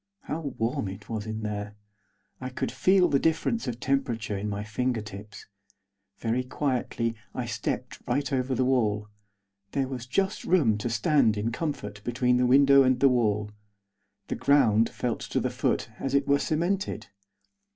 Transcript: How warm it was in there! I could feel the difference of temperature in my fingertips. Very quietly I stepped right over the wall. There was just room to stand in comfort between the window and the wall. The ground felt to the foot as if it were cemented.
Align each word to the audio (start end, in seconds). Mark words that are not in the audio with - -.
How 0.21 0.39
warm 0.41 0.87
it 0.87 1.09
was 1.09 1.27
in 1.27 1.43
there! 1.43 1.75
I 2.39 2.49
could 2.49 2.71
feel 2.71 3.07
the 3.07 3.19
difference 3.19 3.67
of 3.67 3.79
temperature 3.79 4.35
in 4.35 4.49
my 4.49 4.63
fingertips. 4.63 5.45
Very 6.17 6.43
quietly 6.43 7.13
I 7.35 7.45
stepped 7.45 8.01
right 8.07 8.33
over 8.33 8.55
the 8.55 8.65
wall. 8.65 9.09
There 9.73 9.87
was 9.87 10.07
just 10.07 10.43
room 10.43 10.79
to 10.79 10.89
stand 10.89 11.37
in 11.37 11.51
comfort 11.51 12.03
between 12.03 12.37
the 12.37 12.47
window 12.47 12.81
and 12.81 12.99
the 12.99 13.09
wall. 13.09 13.51
The 14.27 14.33
ground 14.35 14.89
felt 14.89 15.19
to 15.19 15.39
the 15.39 15.51
foot 15.51 15.89
as 15.99 16.15
if 16.15 16.23
it 16.23 16.27
were 16.27 16.39
cemented. 16.39 17.05